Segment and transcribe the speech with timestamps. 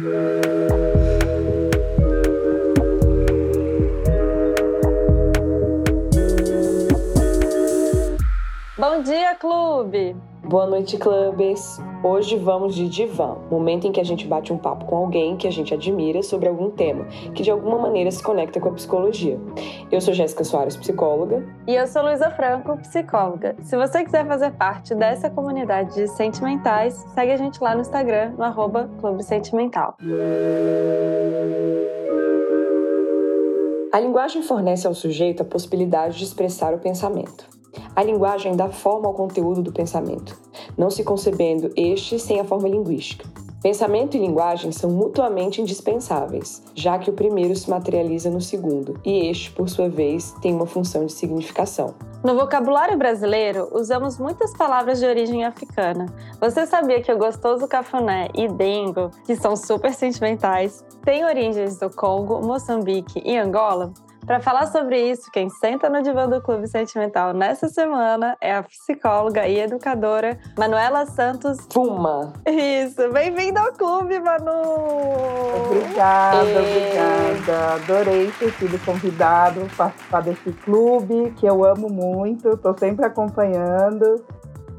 [0.00, 0.06] Bom
[9.02, 10.16] dia, clube!
[10.42, 11.78] Boa noite, clubes!
[12.02, 15.46] Hoje vamos de divã, momento em que a gente bate um papo com alguém que
[15.46, 17.04] a gente admira sobre algum tema
[17.34, 19.38] que de alguma maneira se conecta com a psicologia.
[19.92, 21.46] Eu sou Jéssica Soares, psicóloga.
[21.66, 23.54] E eu sou Luísa Franco, psicóloga.
[23.60, 28.30] Se você quiser fazer parte dessa comunidade de sentimentais, segue a gente lá no Instagram,
[28.30, 29.94] no arroba Clube Sentimental.
[33.92, 37.59] A linguagem fornece ao sujeito a possibilidade de expressar o pensamento.
[37.94, 40.38] A linguagem dá forma ao conteúdo do pensamento,
[40.76, 43.28] não se concebendo este sem a forma linguística.
[43.62, 49.28] Pensamento e linguagem são mutuamente indispensáveis, já que o primeiro se materializa no segundo, e
[49.28, 51.94] este, por sua vez, tem uma função de significação.
[52.24, 56.06] No vocabulário brasileiro, usamos muitas palavras de origem africana.
[56.40, 61.90] Você sabia que o gostoso cafuné e dengo, que são super sentimentais, têm origens do
[61.90, 63.92] Congo, Moçambique e Angola?
[64.30, 68.62] Para falar sobre isso, quem senta no divã do Clube Sentimental nessa semana é a
[68.62, 72.32] psicóloga e educadora Manuela Santos Fuma.
[72.46, 74.52] Isso, bem-vinda ao clube, Manu!
[75.66, 76.58] Obrigada, e...
[76.58, 77.74] obrigada.
[77.74, 84.24] Adorei ter sido convidado participar desse clube que eu amo muito, estou sempre acompanhando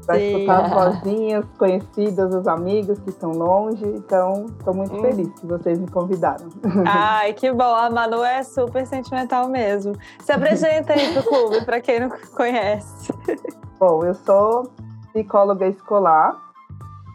[0.06, 0.70] para escutar as
[1.02, 3.84] vozinhas conhecidas, os amigos que estão longe.
[3.84, 5.00] Então, estou muito hum.
[5.00, 6.48] feliz que vocês me convidaram.
[6.86, 7.74] Ai, que bom.
[7.74, 9.94] A Manu é super sentimental mesmo.
[10.20, 13.12] Se apresenta aí pro clube, para quem não conhece.
[13.78, 14.70] Bom, eu sou
[15.12, 16.36] psicóloga escolar,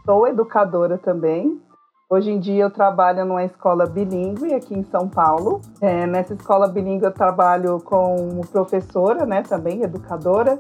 [0.06, 1.62] sou educadora também.
[2.10, 5.62] Hoje em dia eu trabalho numa escola bilíngue aqui em São Paulo.
[5.80, 10.58] É, nessa escola bilíngue eu trabalho como professora, né, também educadora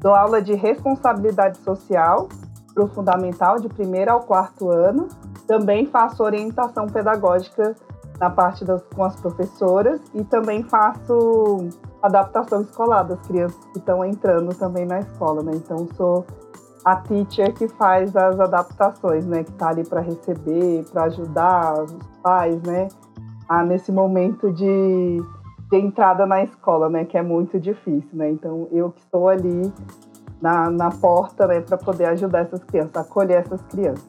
[0.00, 2.28] Dou aula de responsabilidade social
[2.74, 5.08] para o fundamental de primeiro ao quarto ano.
[5.46, 7.74] Também faço orientação pedagógica
[8.20, 11.68] na parte das, com as professoras e também faço
[12.02, 15.52] adaptação escolar das crianças que estão entrando também na escola, né?
[15.54, 16.24] Então sou
[16.84, 19.42] a teacher que faz as adaptações, né?
[19.44, 22.88] Que está ali para receber, para ajudar os pais, né?
[23.48, 25.22] A, nesse momento de
[25.70, 27.04] de entrada na escola, né?
[27.04, 28.30] Que é muito difícil, né?
[28.30, 29.72] Então, eu que estou ali
[30.40, 31.60] na, na porta, né?
[31.60, 34.04] Para poder ajudar essas crianças, acolher essas crianças.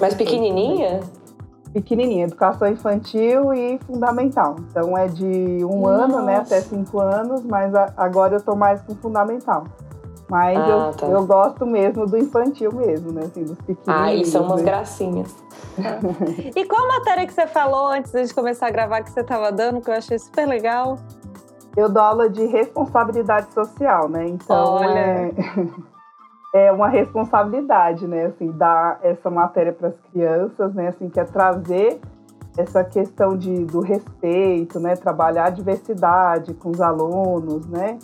[0.00, 1.00] Mas pequenininha?
[1.00, 1.00] Né?
[1.72, 4.56] Pequenininha, educação infantil e fundamental.
[4.70, 6.04] Então, é de um Nossa.
[6.04, 6.36] ano, né?
[6.36, 9.64] Até cinco anos, mas a, agora eu estou mais com fundamental.
[10.28, 11.06] Mas ah, eu, tá.
[11.06, 13.22] eu gosto mesmo do infantil mesmo, né?
[13.24, 14.00] Assim, dos pequenos.
[14.00, 14.70] Ah, e são umas né?
[14.70, 15.34] gracinhas.
[16.54, 19.80] e qual matéria que você falou antes de começar a gravar que você estava dando,
[19.80, 20.98] que eu achei super legal?
[21.74, 24.26] Eu dou aula de responsabilidade social, né?
[24.26, 24.98] Então Olha.
[26.54, 28.26] é, é uma responsabilidade, né?
[28.26, 30.88] Assim, dar essa matéria para as crianças, né?
[30.88, 32.00] Assim, que é trazer
[32.56, 34.94] essa questão de, do respeito, né?
[34.96, 37.98] Trabalhar a diversidade com os alunos, né?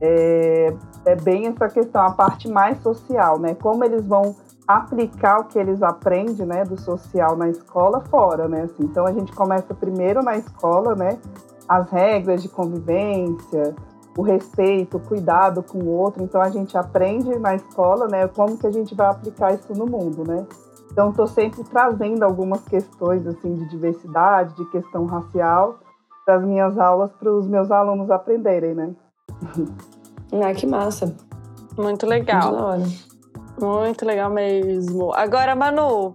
[0.00, 0.72] É,
[1.04, 3.54] é bem essa questão, a parte mais social, né?
[3.54, 4.34] Como eles vão
[4.68, 8.62] aplicar o que eles aprendem, né, do social na escola fora, né?
[8.64, 11.18] Assim, então a gente começa primeiro na escola, né,
[11.66, 13.74] as regras de convivência,
[14.14, 16.22] o respeito, o cuidado com o outro.
[16.22, 19.86] Então a gente aprende na escola, né, como que a gente vai aplicar isso no
[19.86, 20.46] mundo, né?
[20.92, 25.78] Então estou sempre trazendo algumas questões assim de diversidade, de questão racial
[26.26, 28.94] para as minhas aulas para os meus alunos aprenderem, né?
[30.32, 31.14] Ah, que massa.
[31.76, 32.78] Muito legal.
[33.60, 35.12] Muito legal mesmo.
[35.14, 36.12] Agora, Manu,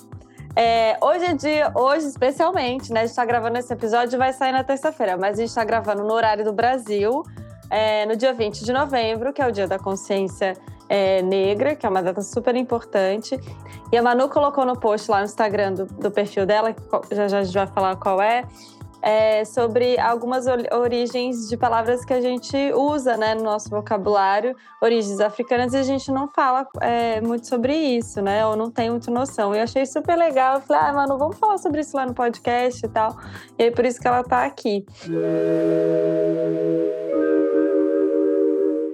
[0.56, 3.02] é, hoje é dia, hoje especialmente, né?
[3.02, 6.04] A gente tá gravando esse episódio, vai sair na terça-feira, mas a gente tá gravando
[6.04, 7.24] no horário do Brasil,
[7.70, 10.56] é, no dia 20 de novembro, que é o dia da consciência
[10.88, 13.40] é, negra, que é uma data super importante.
[13.92, 17.28] E a Manu colocou no post lá no Instagram do, do perfil dela, que já,
[17.28, 18.44] já a gente vai falar qual é,
[19.04, 25.20] é, sobre algumas origens de palavras que a gente usa né, no nosso vocabulário, origens
[25.20, 28.46] africanas, e a gente não fala é, muito sobre isso, né?
[28.46, 29.54] Ou não tem muita noção.
[29.54, 30.56] E eu achei super legal.
[30.56, 33.18] Eu falei, ah, mano, vamos falar sobre isso lá no podcast e tal.
[33.60, 34.86] E aí por isso que ela tá aqui.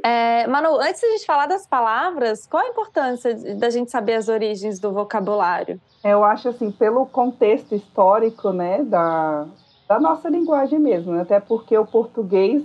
[0.04, 4.16] É, Manu, antes de a gente falar das palavras, qual a importância da gente saber
[4.16, 5.80] as origens do vocabulário?
[6.04, 9.46] Eu acho assim, pelo contexto histórico, né, da,
[9.90, 11.22] da nossa linguagem mesmo, né?
[11.22, 12.64] até porque o português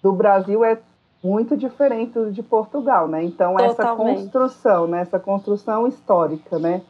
[0.00, 0.78] do Brasil é
[1.22, 3.22] muito diferente do de Portugal, né?
[3.24, 3.80] Então Totalmente.
[3.80, 5.00] essa construção, né?
[5.00, 6.82] essa construção histórica, né?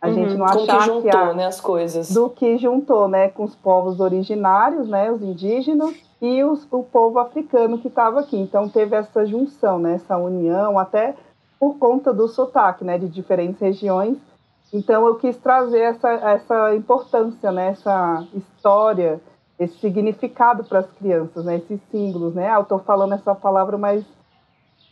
[0.00, 0.14] A uhum.
[0.14, 3.42] gente não achar que juntou, que a, né, as coisas do que juntou, né, com
[3.42, 5.92] os povos originários, né, os indígenas
[6.22, 8.36] e os, o povo africano que estava aqui.
[8.36, 11.16] Então teve essa junção, né, essa união, até
[11.58, 14.16] por conta do sotaque, né, de diferentes regiões
[14.72, 17.68] Então eu quis trazer essa, essa importância, né?
[17.68, 19.20] essa história,
[19.58, 21.56] esse significado para as crianças, né?
[21.56, 22.34] esses símbolos.
[22.34, 22.48] Né?
[22.48, 24.04] Ah, eu estou falando essa palavra, mas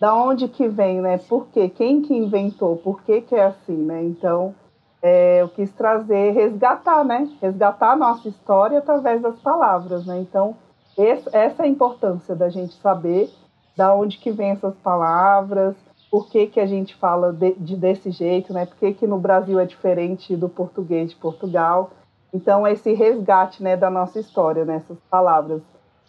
[0.01, 1.19] da onde que vem, né?
[1.19, 1.69] Por quê?
[1.69, 2.77] Quem que inventou?
[2.77, 4.05] Por que, que é assim, né?
[4.05, 4.55] Então,
[5.01, 7.29] é, eu quis trazer, resgatar, né?
[7.41, 10.19] Resgatar a nossa história através das palavras, né?
[10.21, 10.55] Então,
[10.99, 13.31] esse, essa é a importância da gente saber
[13.77, 15.77] da onde que vem essas palavras,
[16.11, 18.67] por que, que a gente fala de, de, desse jeito, né?
[18.67, 21.91] Por que, que no Brasil é diferente do português de Portugal.
[22.33, 25.03] Então, esse resgate né, da nossa história, nessas né?
[25.11, 25.63] palavras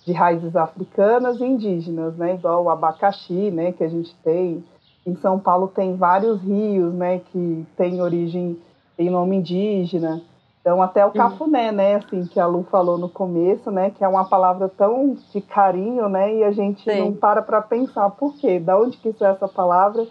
[0.05, 2.35] de raízes africanas e indígenas, né?
[2.35, 3.71] Igual o abacaxi, né?
[3.71, 4.63] Que a gente tem.
[5.05, 7.19] Em São Paulo tem vários rios, né?
[7.31, 8.57] Que tem origem,
[8.95, 10.21] tem nome indígena.
[10.67, 14.07] Então, até o cafuné, né, assim, que a Lu falou no começo, né, que é
[14.07, 17.05] uma palavra tão de carinho, né, e a gente Sim.
[17.05, 20.05] não para para pensar por quê, da onde que isso é essa palavra,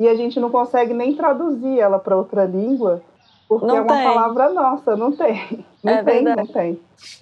[0.00, 3.00] e a gente não consegue nem traduzir ela para outra língua,
[3.48, 4.04] porque não é uma tem.
[4.04, 5.64] palavra nossa, não tem.
[5.82, 6.48] Não é tem, verdade.
[6.48, 6.80] não tem.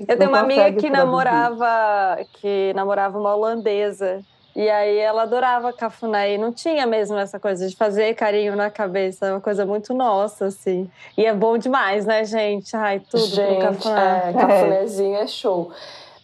[0.08, 0.90] Eu tenho uma amiga que traduzir.
[0.90, 4.22] namorava, que namorava uma holandesa,
[4.58, 8.68] e aí ela adorava cafuné e não tinha mesmo essa coisa de fazer carinho na
[8.68, 10.90] cabeça, é uma coisa muito nossa, assim.
[11.16, 12.74] E é bom demais, né, gente?
[12.76, 14.30] Ai, tudo gente, cafuné.
[14.30, 15.70] É, cafunézinho é show.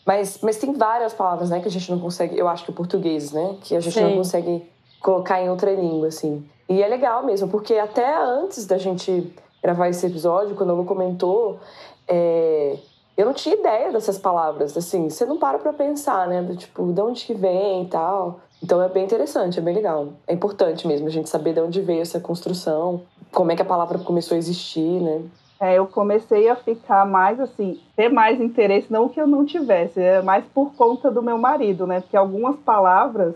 [0.05, 2.75] Mas, mas tem várias palavras, né, que a gente não consegue, eu acho que o
[2.75, 4.03] português, né, que a gente Sim.
[4.03, 4.69] não consegue
[5.01, 6.45] colocar em outra língua, assim.
[6.69, 9.33] E é legal mesmo, porque até antes da gente
[9.63, 11.61] gravar esse episódio, quando a Lu comentou,
[12.09, 12.79] é,
[13.17, 16.93] eu não tinha ideia dessas palavras, assim, você não para pra pensar, né, do tipo,
[16.93, 18.41] de onde que vem e tal.
[18.63, 20.09] Então é bem interessante, é bem legal.
[20.27, 23.67] É importante mesmo a gente saber de onde veio essa construção, como é que a
[23.67, 25.23] palavra começou a existir, né.
[25.61, 30.01] É, eu comecei a ficar mais assim, ter mais interesse, não que eu não tivesse,
[30.01, 33.35] é mais por conta do meu marido, né, porque algumas palavras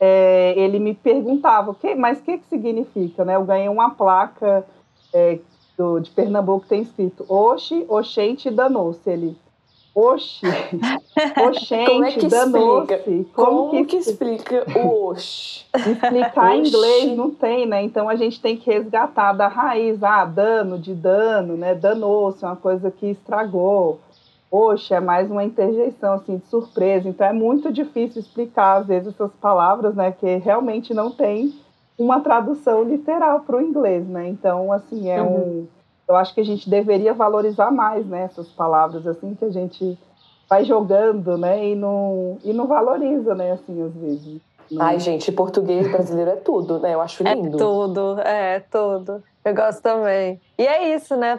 [0.00, 3.36] é, ele me perguntava, mas o que, que significa, né?
[3.36, 4.64] Eu ganhei uma placa
[5.12, 5.38] é,
[5.76, 9.08] do, de Pernambuco tem escrito Oxi, Oxente, danou-se.
[9.08, 9.36] Ele,
[9.94, 10.46] Oxi,
[11.46, 13.26] Oxente, Como é que danou-se.
[13.32, 15.64] Como, Como que, que explica o Oxi?
[15.74, 17.82] Explicar em inglês não tem, né?
[17.82, 20.02] Então a gente tem que resgatar da raiz.
[20.02, 21.74] Ah, dano, de dano, né?
[21.74, 24.00] Danou-se, uma coisa que estragou.
[24.50, 27.08] Oxe, é mais uma interjeição, assim, de surpresa.
[27.08, 30.12] Então é muito difícil explicar, às vezes, essas palavras, né?
[30.12, 31.52] Que realmente não tem
[31.98, 34.28] uma tradução literal para o inglês, né?
[34.28, 35.36] Então, assim, é uhum.
[35.36, 35.66] um.
[36.06, 39.98] Eu acho que a gente deveria valorizar mais né, essas palavras, assim, que a gente
[40.48, 41.70] vai jogando, né?
[41.70, 44.40] E não, e não valoriza, né, assim, às vezes.
[44.78, 46.94] Ai, gente, português brasileiro é tudo, né?
[46.94, 47.56] Eu acho é lindo.
[47.56, 49.22] É tudo, é tudo.
[49.44, 50.40] Eu gosto também.
[50.56, 51.38] E é isso, né?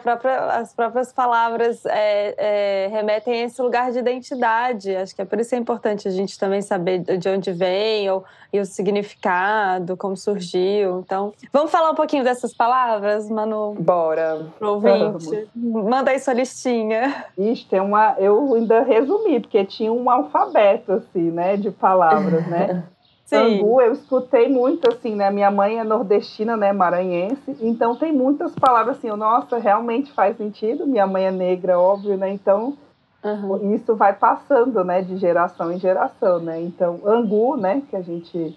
[0.52, 4.94] As próprias palavras é, é, remetem a esse lugar de identidade.
[4.94, 8.08] Acho que é por isso que é importante a gente também saber de onde vem
[8.08, 11.00] ou, e o significado, como surgiu.
[11.00, 13.74] Então, vamos falar um pouquinho dessas palavras, Manu?
[13.74, 14.46] Bora.
[14.56, 15.48] Pro ouvinte.
[15.56, 17.24] Manda aí sua listinha.
[17.36, 18.14] Ixi, tem uma.
[18.18, 22.84] Eu ainda resumi, porque tinha um alfabeto, assim, né, de palavras, né?
[23.26, 23.58] Sim.
[23.58, 25.32] Angu, eu escutei muito, assim, né?
[25.32, 26.72] Minha mãe é nordestina, né?
[26.72, 27.56] Maranhense.
[27.60, 30.86] Então, tem muitas palavras assim, nossa, realmente faz sentido.
[30.86, 32.30] Minha mãe é negra, óbvio, né?
[32.30, 32.78] Então,
[33.24, 33.74] uhum.
[33.74, 35.02] isso vai passando, né?
[35.02, 36.62] De geração em geração, né?
[36.62, 37.82] Então, angu, né?
[37.90, 38.56] Que a gente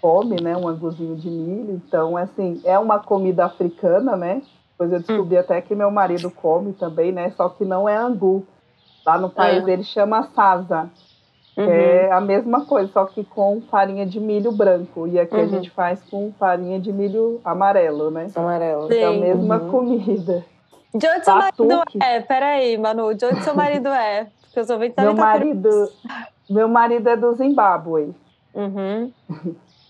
[0.00, 0.56] come, né?
[0.56, 1.82] Um anguzinho de milho.
[1.84, 4.42] Então, assim, é uma comida africana, né?
[4.70, 5.40] Depois eu descobri hum.
[5.40, 7.30] até que meu marido come também, né?
[7.36, 8.46] Só que não é angu.
[9.04, 9.72] Lá no país, é.
[9.72, 10.88] ele chama sasa.
[11.56, 11.70] Uhum.
[11.70, 15.06] É a mesma coisa, só que com farinha de milho branco.
[15.06, 15.42] E aqui uhum.
[15.42, 18.26] a gente faz com farinha de milho amarelo, né?
[18.34, 18.92] Amarelo.
[18.92, 19.70] É a mesma uhum.
[19.70, 20.44] comida.
[20.92, 22.20] De onde seu marido é?
[22.20, 24.28] Peraí, Manu, de onde seu marido é?
[24.42, 25.90] Porque eu sou bem Meu marido,
[26.48, 28.14] meu marido é do Zimbábue.
[28.54, 29.12] Uhum.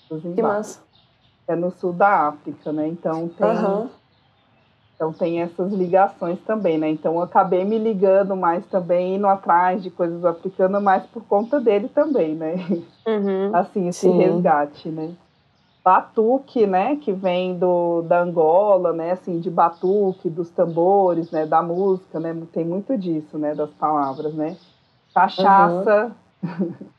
[0.08, 0.34] do Zimbábue.
[0.34, 0.80] Que massa.
[1.46, 2.88] É no sul da África, né?
[2.88, 3.88] Então tem uhum.
[5.04, 6.88] Então tem essas ligações também, né?
[6.88, 11.60] Então eu acabei me ligando mais também, indo atrás de coisas africanas, mais por conta
[11.60, 12.54] dele também, né?
[13.06, 14.16] Uhum, assim, esse sim.
[14.16, 15.12] resgate, né?
[15.84, 16.96] Batuque, né?
[16.96, 19.10] Que vem do, da Angola, né?
[19.10, 21.44] Assim, de batuque, dos tambores, né?
[21.44, 22.34] Da música, né?
[22.50, 23.54] Tem muito disso, né?
[23.54, 24.56] Das palavras, né?
[25.14, 26.12] Cachaça.
[26.42, 26.72] Uhum.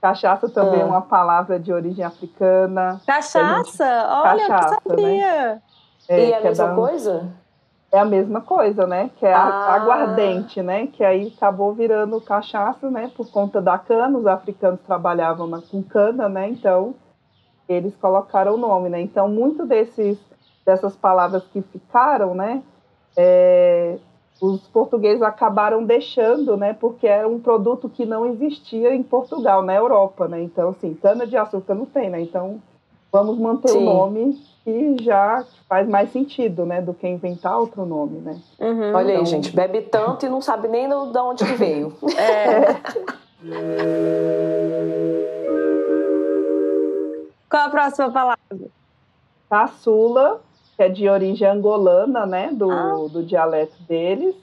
[0.00, 3.00] Cachaça também é uma palavra de origem africana.
[3.06, 3.84] Cachaça?
[3.84, 5.54] Olha, Cachaça, eu sabia.
[5.54, 5.62] Né?
[6.08, 7.32] É, e é a mesma coisa?
[7.92, 9.10] É a mesma coisa, né?
[9.16, 9.74] Que é ah.
[9.74, 10.88] aguardente, né?
[10.88, 13.10] Que aí acabou virando cachaça, né?
[13.16, 16.48] Por conta da cana, os africanos trabalhavam com cana, né?
[16.48, 16.94] Então,
[17.68, 19.00] eles colocaram o nome, né?
[19.00, 20.18] Então, muito desses,
[20.66, 22.62] dessas palavras que ficaram, né?
[23.16, 23.96] É,
[24.40, 26.72] os portugueses acabaram deixando, né?
[26.72, 30.42] Porque era um produto que não existia em Portugal, na Europa, né?
[30.42, 32.20] Então, assim, cana de açúcar não tem, né?
[32.20, 32.60] Então,
[33.14, 33.78] vamos manter Sim.
[33.78, 38.36] o nome que já faz mais sentido, né, do que inventar outro nome, né?
[38.58, 38.92] Uhum.
[38.92, 39.20] Olha então...
[39.20, 41.92] aí, gente, bebe tanto e não sabe nem de onde que veio.
[42.18, 42.74] é.
[47.48, 48.38] Qual a próxima palavra?
[49.48, 50.40] Caçula,
[50.76, 53.06] que é de origem angolana, né, do, ah.
[53.12, 54.34] do dialeto deles.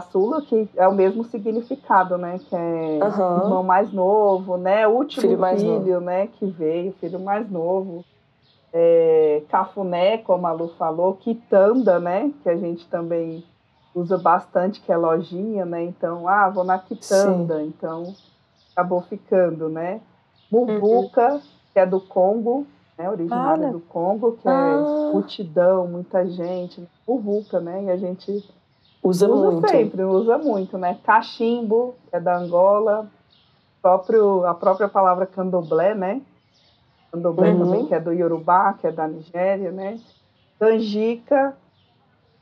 [0.00, 3.44] Caçula, que é o mesmo significado, né, que é uhum.
[3.44, 8.04] irmão mais novo, né, último filho, filho né, que veio, filho mais novo.
[8.72, 13.44] É, cafuné, como a Lu falou, quitanda, né, que a gente também
[13.94, 17.66] usa bastante, que é lojinha, né, então, ah, vou na quitanda, Sim.
[17.66, 18.14] então
[18.72, 20.00] acabou ficando, né.
[20.50, 21.40] Muvuca, uhum
[21.74, 22.64] que é do Congo,
[22.96, 25.08] né, originária do Congo, que é ah.
[25.08, 27.82] é multidão, muita gente, vulca, né?
[27.82, 28.48] E a gente
[29.04, 29.68] usa, usa muito.
[29.68, 30.98] sempre, usa muito, né?
[31.04, 33.06] Cachimbo, que é da Angola,
[33.82, 36.22] próprio, a própria palavra candomblé, né?
[37.12, 37.58] Candomblé uhum.
[37.58, 40.00] também, que é do Yorubá, que é da Nigéria, né?
[40.58, 41.54] Canjica,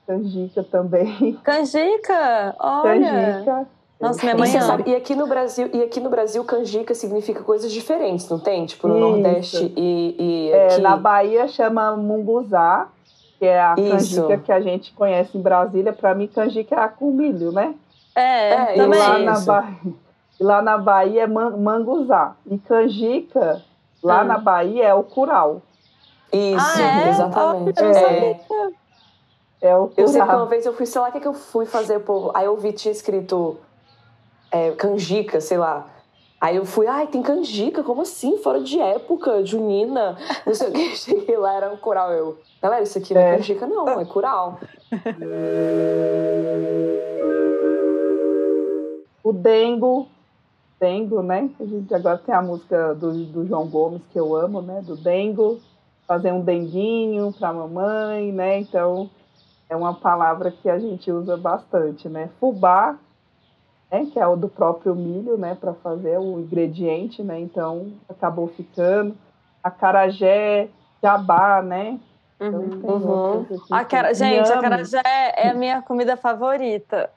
[0.07, 1.35] canjica também.
[1.45, 3.43] Canjica, olha!
[3.45, 3.67] Canjica,
[4.03, 7.41] nossa, minha mãe e, sabe, e aqui no Brasil, e aqui no Brasil canjica significa
[7.45, 8.67] coisas diferentes, não tem?
[8.67, 9.07] Tipo no Isso.
[9.07, 12.89] Nordeste e, e é, na Bahia chama munguzá,
[13.43, 14.23] que é a Isso.
[14.23, 15.93] canjica que a gente conhece em Brasília.
[15.93, 17.75] Para mim canjica é com milho, né?
[18.15, 19.01] É, é também.
[19.01, 19.97] Lá na Bahia,
[20.39, 22.37] lá na Bahia é manguzá.
[22.49, 23.61] E canjica
[24.01, 24.25] lá ah.
[24.25, 25.61] na Bahia é o curau.
[26.33, 27.09] Isso, ah, é?
[27.09, 27.83] exatamente.
[27.83, 28.41] É.
[29.61, 29.93] É o curau.
[29.97, 31.99] Eu sei que uma vez eu fui, sei lá o que, que eu fui fazer,
[31.99, 32.31] povo.
[32.35, 33.59] Aí eu vi, tinha escrito
[34.53, 35.87] é, canjica, sei lá.
[36.43, 37.85] Aí eu fui, ai, tem canjica?
[37.85, 38.37] Como assim?
[38.39, 40.97] Fora de época, junina, não sei o que.
[40.97, 42.11] Cheguei lá, era um coral.
[42.11, 44.59] Eu, galera, isso aqui não é, é canjica, não, é coral.
[49.23, 50.09] o dengo,
[50.81, 51.49] dengo, né?
[51.61, 54.83] A gente agora tem a música do, do João Gomes, que eu amo, né?
[54.85, 55.61] Do dengo,
[56.09, 58.59] fazer um denguinho pra mamãe, né?
[58.59, 59.09] Então,
[59.71, 62.31] é uma palavra que a gente usa bastante, né?
[62.41, 62.99] Fubá,
[63.93, 68.49] né, que é o do próprio milho, né, para fazer o ingrediente, né, então acabou
[68.49, 69.15] ficando.
[69.63, 70.69] A carajé,
[71.03, 72.01] jabá, né,
[72.41, 73.47] então, uhum.
[73.47, 73.47] uhum.
[73.71, 74.13] A cara...
[74.15, 77.11] Gente, a carajé é a minha comida favorita.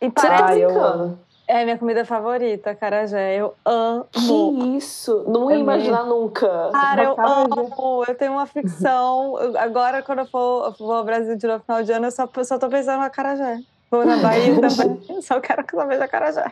[0.00, 1.18] E parece ah, eu...
[1.46, 3.34] É a minha comida favorita, a carajé.
[3.34, 4.06] Eu amo.
[4.10, 5.24] Que isso?
[5.28, 6.20] Não ia é imaginar mesmo.
[6.20, 6.70] nunca.
[6.72, 8.04] Cara, eu amo.
[8.06, 9.34] Eu tenho uma ficção.
[9.58, 12.28] Agora, quando eu for, for ao Brasil de novo no final de ano, eu só,
[12.44, 13.60] só tô pensando na carajé.
[13.92, 15.20] Vou na Bahia também.
[15.20, 16.50] Só quero que veja carajé.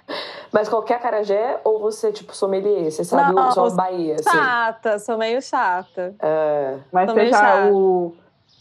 [0.52, 2.90] Mas qualquer carajé ou você, tipo, sommelier?
[2.90, 4.16] Você sabe Não, só Bahia?
[4.16, 4.28] Assim?
[4.28, 6.14] Chata, sou meio chata.
[6.20, 6.76] É.
[6.92, 8.14] Mas sou você já, o...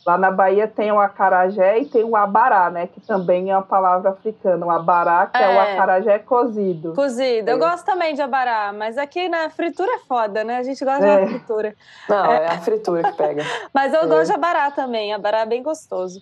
[0.05, 2.87] Lá na Bahia tem o acarajé e tem o abará, né?
[2.87, 4.65] Que também é uma palavra africana.
[4.65, 6.93] O abará, que é, é o acarajé cozido.
[6.93, 7.49] Cozido.
[7.49, 7.53] É.
[7.53, 10.57] Eu gosto também de abará, mas aqui, né, fritura é foda, né?
[10.57, 11.25] A gente gosta é.
[11.25, 11.75] de fritura.
[12.07, 12.45] Não, é.
[12.45, 12.47] é.
[12.47, 13.43] a fritura que pega.
[13.73, 15.13] mas eu gosto de abará também.
[15.13, 16.21] Abará é bem gostoso.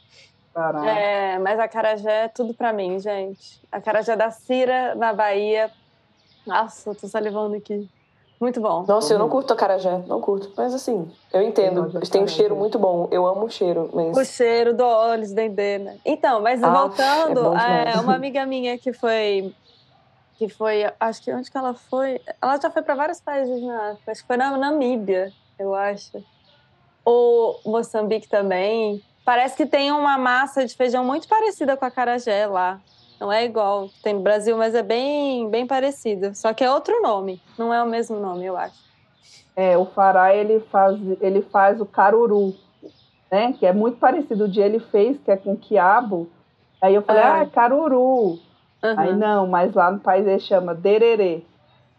[0.86, 3.62] É, mas a carajé é tudo para mim, gente.
[3.72, 5.70] A carajé da Cira, na Bahia.
[6.46, 7.88] Nossa, eu tô salivando aqui.
[8.40, 8.86] Muito bom.
[8.88, 10.52] Nossa, eu não curto a carajé, não curto.
[10.56, 12.00] Mas assim, eu entendo.
[12.10, 13.08] Tem um cheiro muito bom.
[13.12, 13.90] Eu amo o cheiro.
[13.94, 14.16] Mas...
[14.16, 15.98] O cheiro do olhos, dendê, né?
[16.06, 19.54] Então, mas ah, voltando, é, é uma amiga minha que foi.
[20.38, 20.84] Que foi.
[21.00, 22.22] Acho que onde que ela foi?
[22.40, 24.12] Ela já foi para vários países na África.
[24.12, 26.24] Acho que foi na Namíbia, eu acho.
[27.04, 29.04] Ou Moçambique também.
[29.28, 32.80] Parece que tem uma massa de feijão muito parecida com a carajé lá.
[33.20, 36.34] Não é igual, tem no Brasil, mas é bem, bem parecido.
[36.34, 38.78] Só que é outro nome, não é o mesmo nome, eu acho.
[39.54, 42.56] É, o fará ele faz, ele faz o caruru,
[43.30, 43.52] né?
[43.52, 44.46] Que é muito parecido.
[44.46, 46.30] O dia ele fez, que é com quiabo.
[46.82, 47.26] Aí eu falei, é.
[47.26, 48.00] ah, é caruru.
[48.00, 48.40] Uhum.
[48.82, 51.44] Aí não, mas lá no país ele chama dererê.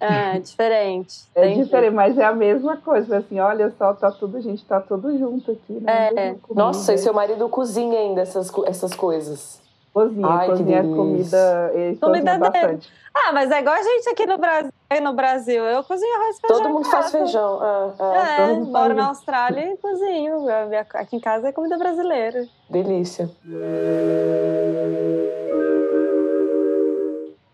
[0.01, 1.25] É, diferente.
[1.35, 3.19] É diferente, mas é a mesma coisa.
[3.19, 6.11] Assim, olha só, tá tudo, a gente tá tudo junto aqui, né?
[6.17, 6.37] É.
[6.55, 9.61] Nossa, e seu marido cozinha ainda essas, essas coisas?
[9.93, 12.93] Cozinha, Ai, cozinha comida, ele comida cozinha bastante.
[13.15, 14.73] Ah, mas é igual a gente aqui no Brasil.
[15.03, 15.65] No Brasil.
[15.65, 16.57] Eu cozinho arroz e feijão.
[16.57, 17.61] Todo mundo faz feijão.
[17.63, 18.51] É, é.
[18.53, 20.47] é moro na Austrália e cozinho.
[20.95, 22.47] Aqui em casa é comida brasileira.
[22.71, 23.29] Delícia.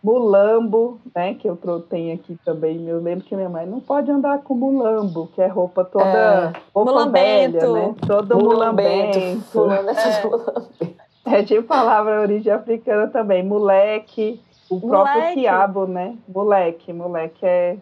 [0.04, 1.34] mulambo, né?
[1.34, 1.56] Que eu
[1.88, 2.86] tenho aqui também.
[2.88, 6.52] Eu lembro que minha mãe não pode andar com mulambo, que é roupa toda é.
[6.74, 7.60] roupa mulambento.
[7.60, 7.94] velha, né?
[8.06, 9.58] Todo mulambento.
[9.58, 10.74] mulambento.
[11.26, 11.38] É.
[11.38, 13.42] é de palavra origem africana também.
[13.42, 15.40] Moleque, o próprio moleque.
[15.40, 16.18] quiabo, né?
[16.28, 17.78] Moleque, moleque é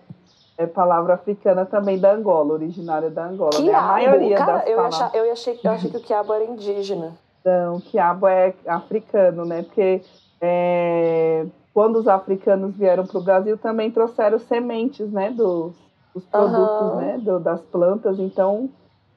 [0.56, 3.50] é palavra africana também da Angola, originária da Angola.
[3.50, 3.74] Quiabo, né?
[3.74, 7.16] A maioria cara, das eu, achava, eu, achei, eu achei que o quiabo era indígena.
[7.44, 9.62] Não, quiabo é africano, né?
[9.62, 10.02] Porque
[10.40, 15.72] é, quando os africanos vieram para o Brasil, também trouxeram sementes, né, dos,
[16.14, 16.96] dos produtos, uhum.
[16.96, 18.18] né, do, das plantas.
[18.18, 18.68] Então,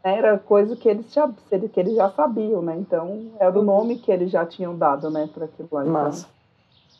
[0.03, 2.77] era coisa que eles já, que eles já sabiam, né?
[2.77, 3.65] Então, era o uhum.
[3.65, 5.81] nome que eles já tinham dado, né, para aquilo lá.
[5.81, 6.27] Então, Massa.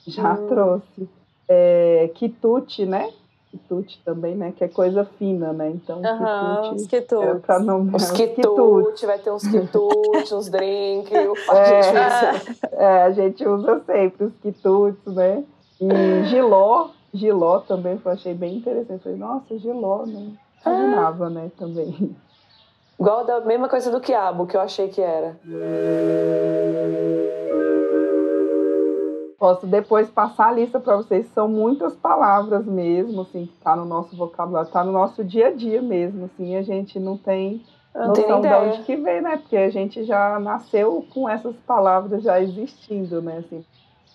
[0.08, 0.48] já hum.
[0.48, 1.10] trouxe.
[1.48, 3.12] É, quitute, né?
[3.56, 4.54] Quitute também, né?
[4.56, 5.70] Que é coisa fina, né?
[5.70, 7.16] Então, uhum, quitute.
[7.16, 11.12] Os Pra não, os quitute, vai ter uns quitutes, uns drinks.
[11.50, 15.44] É, é, a gente usa sempre os quitutes, né?
[15.80, 19.04] E giló, giló também eu achei bem interessante.
[19.04, 20.32] Falei, nossa, giló, né?
[20.66, 21.52] Imaginava, né?
[21.58, 22.16] Também.
[23.00, 25.38] Igual da mesma coisa do quiabo, que eu achei que era.
[29.46, 31.28] Posso depois passar a lista para vocês.
[31.28, 35.52] São muitas palavras mesmo, assim, que tá no nosso vocabulário, tá no nosso dia a
[35.52, 36.56] dia mesmo, assim.
[36.56, 37.62] A gente não tem
[37.94, 39.38] não noção de onde que vem, né?
[39.38, 43.44] Porque a gente já nasceu com essas palavras já existindo, né?
[43.46, 43.64] Assim,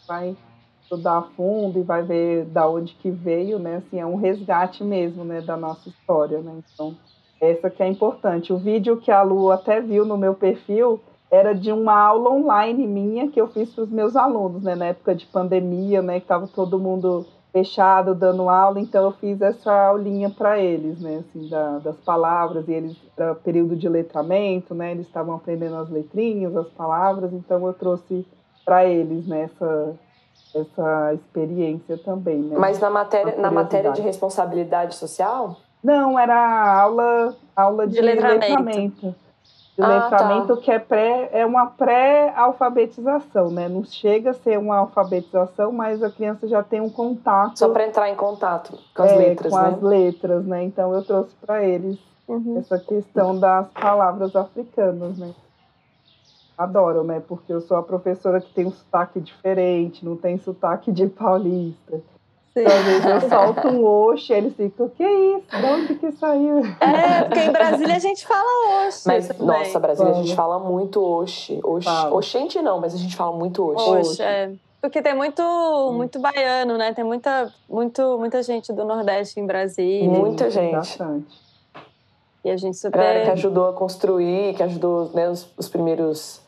[0.08, 0.36] vai
[0.82, 3.76] estudar a fundo e vai ver da onde que veio, né?
[3.76, 6.58] Assim, é um resgate mesmo, né, da nossa história, né?
[6.74, 6.96] Então,
[7.40, 8.52] essa que é importante.
[8.52, 10.98] O vídeo que a Lu até viu no meu perfil
[11.30, 14.86] era de uma aula online minha que eu fiz para os meus alunos, né, na
[14.86, 19.72] época de pandemia, né, que estava todo mundo fechado dando aula, então eu fiz essa
[19.88, 24.92] aulinha para eles, né, assim, da, das palavras, e eles, era período de letramento, né,
[24.92, 28.26] eles estavam aprendendo as letrinhas, as palavras, então eu trouxe
[28.64, 29.94] para eles, né, essa,
[30.54, 32.56] essa experiência também, né.
[32.58, 35.56] Mas na matéria, na matéria de responsabilidade social?
[35.82, 38.46] Não, era aula, aula de, de letramento.
[38.46, 39.14] letramento.
[39.78, 40.62] Ah, letramento tá.
[40.62, 43.68] que é, pré, é uma pré-alfabetização, né?
[43.68, 47.58] Não chega a ser uma alfabetização, mas a criança já tem um contato.
[47.58, 49.68] Só para entrar em contato com as é, letras, com né?
[49.68, 50.64] as letras, né?
[50.64, 51.98] Então eu trouxe para eles
[52.28, 52.58] uhum.
[52.58, 55.34] essa questão das palavras africanas, né?
[56.58, 57.22] Adoro, né?
[57.26, 62.02] Porque eu sou a professora que tem um sotaque diferente, não tem sotaque de paulista.
[62.52, 62.62] Sim.
[62.62, 65.46] Então, às vezes eu solto um oxe, eles ficam, o que é isso?
[65.50, 66.62] De onde que saiu?
[66.80, 69.06] É, porque em Brasília a gente fala oxe.
[69.06, 71.60] Mas, nossa, Brasília a gente fala muito oxe.
[71.62, 71.88] oxe.
[72.10, 73.90] Oxente não, mas a gente fala muito oxe.
[73.90, 74.52] Oxe, é.
[74.80, 75.92] Porque tem muito, hum.
[75.92, 76.92] muito baiano, né?
[76.92, 80.08] Tem muita, muito, muita gente do Nordeste em Brasília.
[80.08, 80.72] Muita gente.
[80.72, 81.38] Bastante.
[82.44, 82.98] E a gente super...
[82.98, 86.40] Galera que ajudou a construir, que ajudou né, os, os primeiros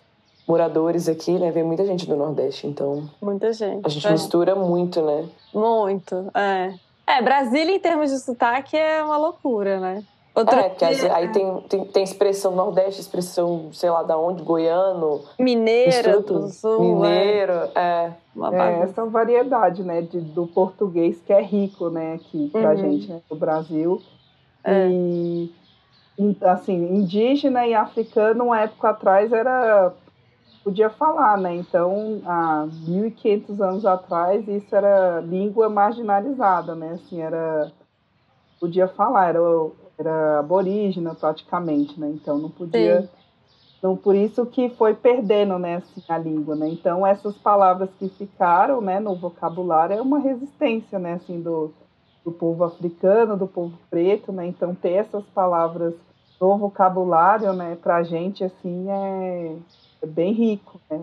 [0.46, 1.50] moradores aqui, né?
[1.50, 3.08] Vem muita gente do Nordeste, então.
[3.20, 3.84] Muita gente.
[3.84, 4.12] A gente é.
[4.12, 5.28] mistura muito, né?
[5.54, 6.74] Muito, é.
[7.06, 10.04] É, Brasília, em termos de sotaque, é uma loucura, né?
[10.34, 11.14] Outro é, que dia...
[11.14, 15.20] aí tem, tem, tem, expressão Nordeste, expressão, sei lá, da onde, goiano.
[15.38, 16.80] Mineiro do Sul.
[16.80, 18.12] Mineiro, é.
[18.14, 18.54] é.
[18.54, 22.76] é essa variedade, né, de, do português que é rico, né, aqui pra uhum.
[22.76, 24.00] gente, né, no Brasil.
[24.64, 24.88] É.
[24.88, 25.52] E,
[26.40, 29.92] assim, indígena e africano, uma época atrás, era
[30.62, 31.54] podia falar, né?
[31.56, 36.92] Então, há 1.500 anos atrás, isso era língua marginalizada, né?
[36.92, 37.70] Assim, era
[38.60, 39.40] podia falar, era,
[39.98, 42.08] era aborígena praticamente, né?
[42.10, 43.02] Então, não podia...
[43.02, 43.08] Sim.
[43.78, 46.68] Então, por isso que foi perdendo, né, assim, a língua, né?
[46.68, 51.72] Então, essas palavras que ficaram, né, no vocabulário é uma resistência, né, assim, do,
[52.24, 54.46] do povo africano, do povo preto, né?
[54.46, 55.94] Então, ter essas palavras
[56.40, 59.56] no vocabulário, né, pra gente, assim, é
[60.02, 61.00] é bem rico, né?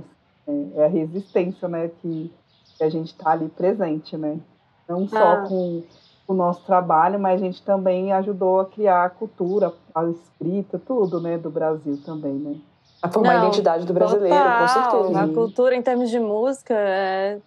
[0.48, 2.32] É, é a resistência, né, que,
[2.78, 4.40] que a gente está ali presente, né?
[4.88, 5.46] Não só ah.
[5.48, 5.84] com
[6.28, 11.20] o nosso trabalho, mas a gente também ajudou a criar a cultura, a escrita, tudo,
[11.20, 12.56] né, do Brasil também, né?
[13.02, 14.60] A formar Não, a identidade do brasileiro, total.
[14.60, 15.22] com certeza.
[15.22, 17.40] A cultura em termos de música é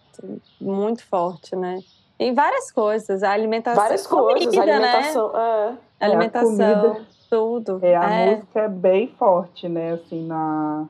[0.61, 1.79] muito forte, né?
[2.19, 3.83] Em várias coisas, a alimentação.
[3.83, 5.33] Várias coisas, comida, a alimentação.
[5.33, 5.79] Né?
[6.01, 6.05] É.
[6.05, 6.97] Alimentação, é, a
[7.29, 7.79] tudo.
[7.83, 8.31] É, a é.
[8.31, 9.93] música é bem forte, né?
[9.93, 10.87] Assim, na,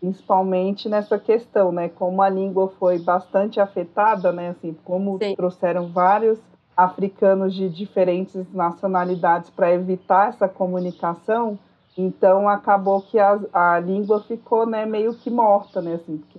[0.00, 1.88] principalmente nessa questão, né?
[1.88, 4.50] Como a língua foi bastante afetada, né?
[4.50, 5.34] Assim, como Sim.
[5.34, 6.38] trouxeram vários
[6.76, 11.58] africanos de diferentes nacionalidades para evitar essa comunicação,
[11.96, 15.94] então acabou que a, a língua ficou, né, meio que morta, né?
[15.94, 16.38] Assim, porque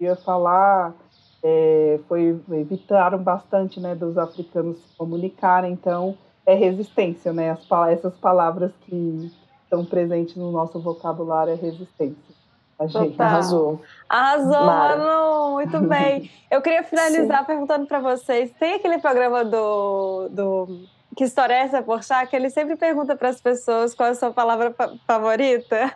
[0.00, 0.92] ia falar,
[1.40, 7.50] é, foi evitaram bastante, né, dos africanos se comunicarem, então é resistência, né?
[7.50, 9.30] As, essas palavras que
[9.62, 12.35] estão presentes no nosso vocabulário é resistência.
[12.78, 13.80] A gente arrasou.
[14.08, 14.96] Arrasou, Mara.
[14.96, 15.52] Manu.
[15.52, 16.30] Muito bem.
[16.50, 20.80] Eu queria finalizar perguntando para vocês: tem aquele programa do, do
[21.16, 22.28] Que História é essa, Porchat?
[22.28, 24.74] Que ele sempre pergunta para as pessoas qual é a sua palavra
[25.06, 25.92] favorita.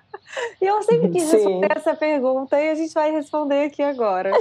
[0.60, 1.36] E eu sempre quis Sim.
[1.36, 4.30] responder essa pergunta e a gente vai responder aqui agora.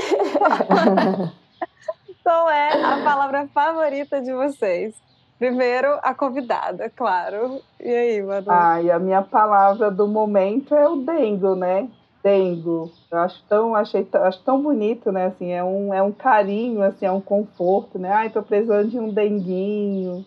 [2.24, 4.96] qual é a palavra favorita de vocês?
[5.38, 7.62] Primeiro, a convidada, claro.
[7.80, 8.48] E aí, Manu?
[8.50, 11.90] Ah, e a minha palavra do momento é o dengo, né?
[12.24, 12.92] Dengo.
[13.12, 15.28] Eu acho tão, achei, acho tão bonito, né?
[15.28, 18.12] Assim, é um, é um carinho, assim, é um conforto, né?
[18.12, 20.26] Ai, tô precisando de um denguinho.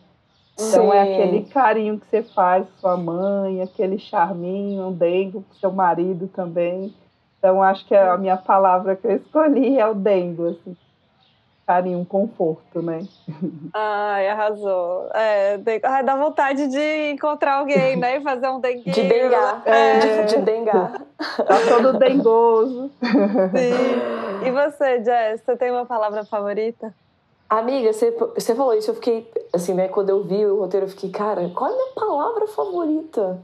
[0.54, 1.10] Então é Sim.
[1.10, 5.72] é aquele carinho que você faz com sua mãe, aquele charminho, um dengo com seu
[5.72, 6.94] marido também.
[7.38, 10.76] Então acho que a minha palavra que eu escolhi é o dengo, assim
[11.66, 13.06] carinho, um conforto, né?
[13.72, 15.08] Ai, arrasou.
[15.14, 18.18] É, ai, dá vontade de encontrar alguém, né?
[18.18, 18.90] E fazer um dengue.
[18.90, 19.62] De dengar.
[19.64, 19.98] É.
[19.98, 21.02] De, de dengar.
[21.18, 22.90] Tá todo dengoso.
[23.00, 24.46] Sim.
[24.46, 26.92] E você, Jess, você tem uma palavra favorita?
[27.48, 29.86] Amiga, você, você falou isso, eu fiquei, assim, né?
[29.86, 33.38] Quando eu vi o roteiro, eu fiquei, cara, qual é a minha palavra favorita?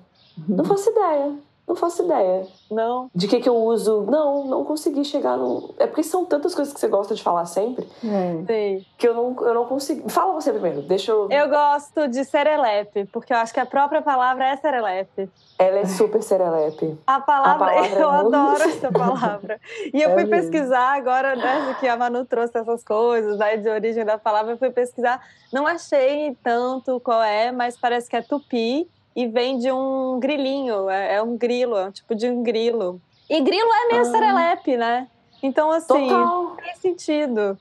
[0.49, 1.35] Não faço ideia.
[1.69, 2.47] Não faço ideia.
[2.71, 3.11] Não.
[3.15, 4.07] De que que eu uso.
[4.09, 5.75] Não, não consegui chegar no.
[5.79, 7.87] É porque são tantas coisas que você gosta de falar sempre.
[8.03, 8.79] É.
[8.79, 8.87] Sim.
[8.97, 10.09] Que eu não, eu não consigo.
[10.09, 11.29] Fala você primeiro, deixa eu.
[11.31, 15.29] Eu gosto de serelepe, porque eu acho que a própria palavra é serelepe.
[15.59, 16.99] Ela é super serelepe.
[17.07, 19.61] A palavra, a palavra eu é adoro essa palavra.
[19.93, 20.51] E eu é fui mesmo.
[20.51, 24.59] pesquisar agora, né, que a Manu trouxe essas coisas, né, de origem da palavra, eu
[24.59, 25.21] fui pesquisar.
[25.53, 30.89] Não achei tanto qual é, mas parece que é tupi e vem de um grilinho,
[30.89, 33.01] é, é, um grilo, é um tipo de um grilo.
[33.29, 34.05] E grilo é meio ah.
[34.05, 35.09] serelepe, né?
[35.43, 36.57] Então, assim, Total.
[36.57, 37.59] tem sentido.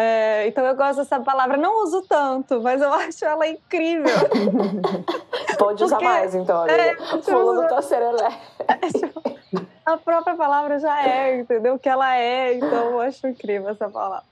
[0.00, 4.14] É, então eu gosto dessa palavra, não uso tanto, mas eu acho ela incrível.
[5.58, 6.66] Pode usar Porque, mais, então.
[6.66, 8.36] É, Fulano tá serelepe.
[9.84, 11.74] A própria palavra já é, entendeu?
[11.74, 14.22] O que ela é, então eu acho incrível essa palavra.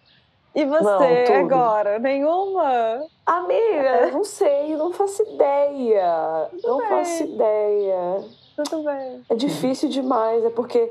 [0.57, 1.99] E você, não, agora?
[1.99, 3.05] Nenhuma?
[3.27, 6.49] Amiga, não sei, não faço ideia.
[6.51, 6.88] Tudo não bem.
[6.88, 8.25] faço ideia.
[8.57, 9.23] Tudo bem.
[9.29, 10.90] É difícil demais, é porque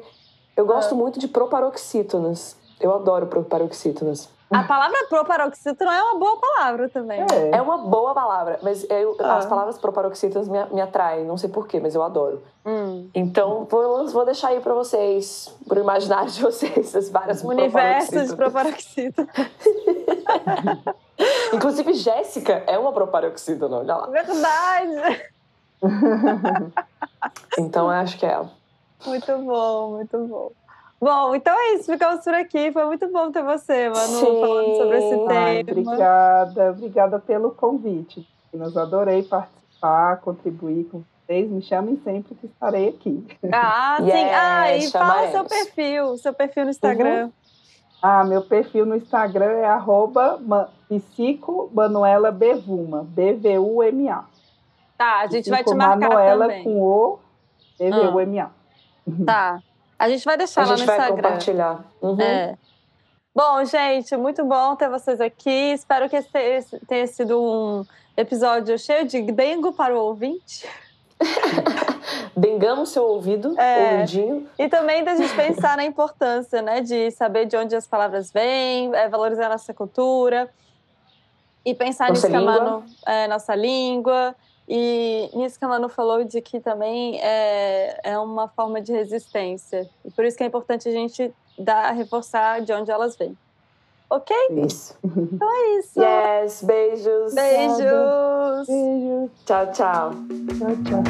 [0.55, 0.95] eu gosto ah.
[0.95, 2.55] muito de proparoxítonas.
[2.79, 4.29] Eu adoro proparoxítonas.
[4.51, 7.21] A palavra proparoxítona é uma boa palavra também.
[7.21, 9.37] É, é uma boa palavra, mas eu, ah.
[9.37, 12.43] as palavras proparoxítonas me, me atraem, não sei porquê, mas eu adoro.
[12.63, 13.09] Hum.
[13.13, 18.23] Então, vou, vou deixar aí pra vocês, pro imaginário de vocês, as várias o universo
[18.23, 19.27] de proparoxítona.
[21.51, 24.07] Inclusive, Jéssica é uma proparoxítona, olha lá.
[24.07, 25.23] Verdade!
[27.57, 28.51] então, acho que é ela.
[29.05, 30.51] Muito bom, muito bom.
[31.05, 32.71] Bom, então é isso, ficamos por aqui.
[32.71, 34.41] Foi muito bom ter você, Manu, Sim.
[34.41, 35.39] falando sobre esse tema.
[35.39, 38.27] Ai, obrigada, obrigada pelo convite.
[38.51, 41.47] Nós adorei participar, contribuir com vocês.
[41.47, 43.23] Me chamem sempre que estarei aqui.
[43.53, 44.07] Ah, sim.
[44.07, 47.25] Yes, ah, e fala seu perfil, seu perfil no Instagram.
[47.25, 47.31] Uhum.
[48.01, 50.39] Ah, meu perfil no Instagram é arroba
[50.89, 54.25] Psico Manuela Bevuma, B-V-U-M-A.
[54.97, 56.63] Tá, a gente vai te marcar Manuela também.
[56.63, 57.19] com O,
[57.77, 58.49] B-V-U-M-A.
[59.23, 59.59] Tá.
[59.97, 61.03] A gente vai deixar a lá no Instagram.
[61.03, 61.85] A gente vai compartilhar.
[62.01, 62.21] Uhum.
[62.21, 62.57] É.
[63.33, 65.73] Bom, gente, muito bom ter vocês aqui.
[65.73, 70.65] Espero que esse tenha sido um episódio cheio de dengo para o ouvinte.
[72.35, 74.49] Dengamos seu ouvido, é, ouvidinho.
[74.57, 78.93] E também da gente pensar na importância, né, de saber de onde as palavras vêm,
[78.93, 80.49] é, valorizar a nossa cultura
[81.65, 82.63] e pensar nossa nisso língua.
[82.63, 84.35] Manu, é, nossa língua
[84.67, 89.87] e nisso que a Manu falou de que também é, é uma forma de resistência.
[90.03, 93.37] E por isso que é importante a gente dar, reforçar de onde elas vêm.
[94.09, 94.35] Ok?
[94.65, 94.97] Isso.
[95.03, 95.99] Então é isso.
[95.99, 97.33] Yes, beijos.
[97.33, 98.67] Beijos.
[98.67, 99.31] Beijos.
[99.45, 100.11] Tchau, tchau.
[100.57, 101.03] Tchau, tchau.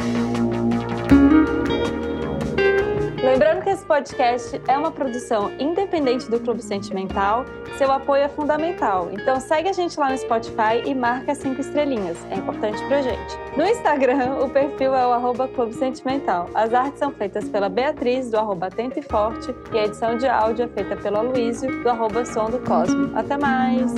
[3.26, 7.44] Lembrando que esse podcast é uma produção independente do Clube Sentimental,
[7.76, 9.08] seu apoio é fundamental.
[9.10, 13.36] Então segue a gente lá no Spotify e marca cinco estrelinhas, é importante pra gente.
[13.56, 16.48] No Instagram, o perfil é o Clube Sentimental.
[16.54, 20.28] As artes são feitas pela Beatriz, do arroba Atento e Forte, e a edição de
[20.28, 23.10] áudio é feita pelo Aloysio, do arroba Som do Cosmo.
[23.18, 23.92] Até mais!